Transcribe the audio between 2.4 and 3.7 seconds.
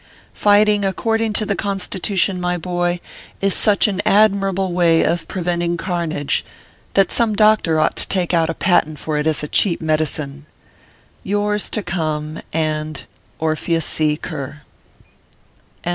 my boy, is